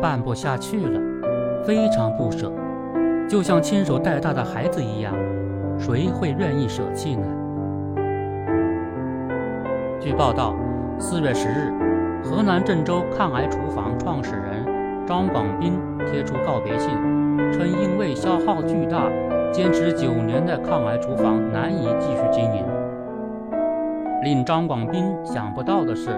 [0.00, 1.00] 办不下去了，
[1.64, 2.50] 非常不舍，
[3.28, 5.14] 就像亲手带大的孩子一样，
[5.78, 7.26] 谁会愿意舍弃呢？
[10.00, 10.54] 据报道，
[10.98, 11.70] 四月十日，
[12.24, 16.90] 河南郑州抗癌厨房创始人张广斌贴出告别信，
[17.52, 19.10] 称因为消耗巨大，
[19.52, 22.64] 坚持九年的抗癌厨房难以继续经营。
[24.22, 26.10] 令张广斌想不到的是，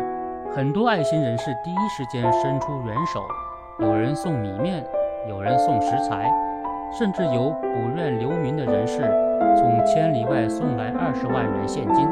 [0.55, 3.20] 很多爱心人士第一时间伸出援手，
[3.82, 4.84] 有人送米面，
[5.28, 6.32] 有人送食材，
[6.96, 9.00] 甚至有不愿留名的人士
[9.56, 12.09] 从千里外送来二十万元现金。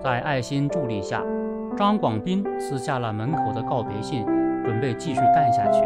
[0.00, 1.22] 在爱心助力下，
[1.76, 4.24] 张广斌撕下了门口的告别信，
[4.64, 5.82] 准备继续干下去。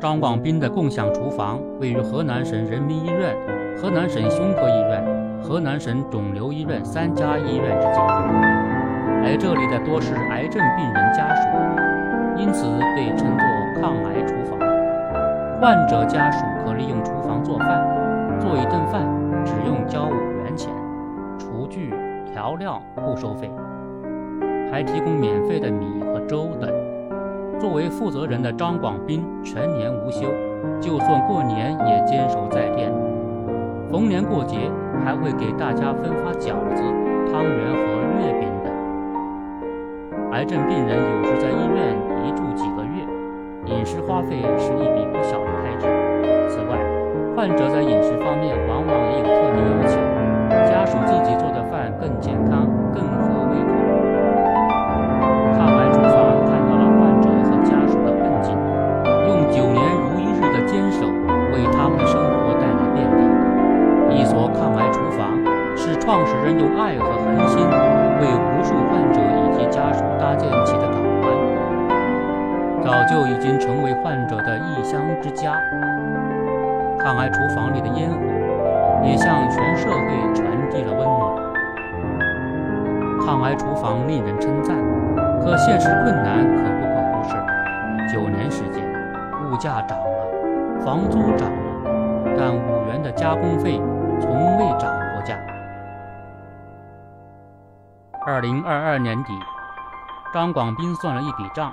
[0.00, 3.36] 张广斌的共享厨房位于河南省人民医院、
[3.76, 5.04] 河南省胸科医院、
[5.40, 8.04] 河南省肿瘤医院三家医院之间，
[9.22, 11.48] 来这里的多是癌症病人家属，
[12.36, 12.66] 因此
[12.96, 13.46] 被称作
[13.80, 14.58] 抗癌厨房。
[15.60, 17.86] 患者家属可利用厨房做饭，
[18.40, 19.06] 做一顿饭
[19.44, 20.72] 只用交五元钱。
[21.38, 21.92] 厨具
[22.32, 23.50] 调料不收费，
[24.70, 26.68] 还提供免费的米和粥等。
[27.60, 30.26] 作为负责人的张广斌全年无休，
[30.80, 32.92] 就算过年也坚守在店。
[33.88, 34.56] 逢年过节
[35.04, 36.82] 还会给大家分发饺子、
[37.30, 37.86] 汤圆和
[38.18, 38.48] 月饼。
[40.32, 41.92] 癌症病人有时在医院
[42.24, 43.04] 一住几个月，
[43.66, 45.86] 饮食花费是一笔不小的开支。
[46.48, 46.80] 此外，
[47.36, 50.00] 患者在饮食方面往往也有特定要求，
[50.64, 51.92] 家属自己做的饭。
[52.00, 53.76] 更健康、更合胃口。
[55.52, 58.56] 抗癌厨房看到了患者和家属的困境，
[59.28, 61.06] 用九年如一日的坚守
[61.52, 64.16] 为他们的生活带来便利。
[64.16, 65.36] 一所抗癌厨房
[65.76, 67.20] 是创始人用爱和
[73.22, 75.54] 就已经成为患者的异乡之家。
[76.98, 78.16] 抗癌厨房里的烟火
[79.06, 81.36] 也向全社会传递了温暖。
[83.24, 84.76] 抗癌厨房令人称赞，
[85.40, 87.36] 可现实困难可不可忽视。
[88.12, 88.82] 九年时间，
[89.44, 93.80] 物价涨了，房租涨了，但五元的加工费
[94.20, 95.38] 从未涨过价。
[98.26, 99.32] 二零二二年底，
[100.34, 101.72] 张广斌算了一笔账，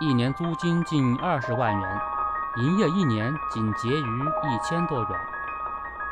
[0.00, 1.98] 一年租金近二十万元，
[2.56, 5.08] 营业一年仅结余一千多元，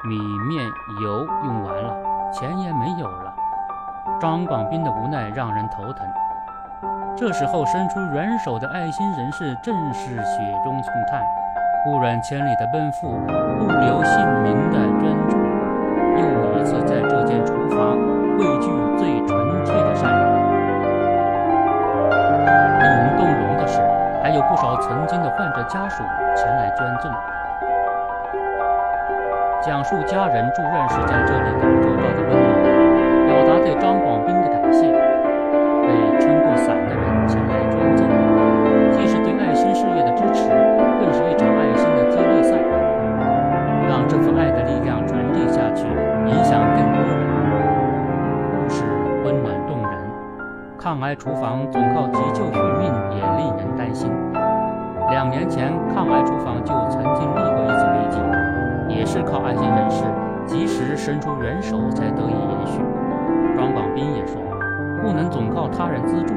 [0.04, 0.64] 米面
[1.02, 1.96] 油用完了，
[2.32, 3.34] 钱也没有了。
[4.20, 6.06] 张广斌的无奈让人头疼。
[7.16, 11.22] 这时候伸出援手的爱心人士正是雪中送炭，
[11.84, 13.10] 不远千里的奔赴，
[13.58, 15.36] 不留姓名的捐助，
[24.30, 26.04] 还有不少曾经的患者家属
[26.36, 27.12] 前来捐赠。
[29.60, 33.09] 讲述家人住院时在这里感受到的温暖，
[50.80, 54.10] 抗癌厨房总靠急救续命也令人担心。
[55.10, 58.18] 两年前，抗癌厨房就曾经历过一次危机。
[58.98, 60.04] 也是靠爱心人士
[60.46, 62.80] 及时伸出援手才得以延续。
[63.58, 64.40] 张广斌也说，
[65.02, 66.32] 不能总靠他人资助，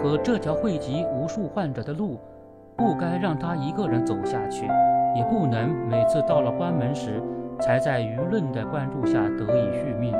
[0.00, 2.18] 可这条惠及无数患者的路，
[2.76, 4.66] 不该让他一个人走下去，
[5.14, 7.22] 也不能每次到了关门时，
[7.60, 10.14] 才在舆论的关注下得以续命。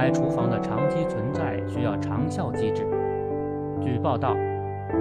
[0.00, 2.86] 癌厨房的长期存在需要长效机制。
[3.82, 4.34] 据报道，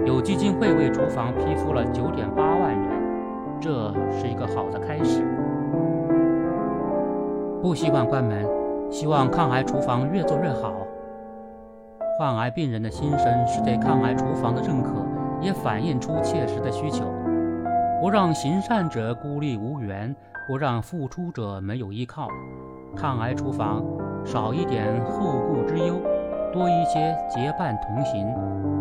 [0.06, 2.90] 有基金会为厨房批复了九点八万元。
[3.62, 5.26] 这是一个好的开始。
[7.62, 8.46] 不希望关门，
[8.92, 10.74] 希望抗癌厨房越做越好。
[12.18, 14.90] 患癌病人的心声是对抗癌厨房的认可，
[15.40, 17.06] 也反映出切实的需求。
[18.02, 20.14] 不让行善者孤立无援，
[20.46, 22.28] 不让付出者没有依靠。
[22.96, 23.84] 抗癌厨房
[24.26, 25.96] 少一点后顾之忧，
[26.52, 28.34] 多一些结伴同行，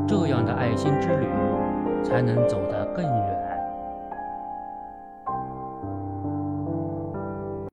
[0.07, 1.27] 这样的爱心之旅
[2.03, 3.48] 才能走得更远。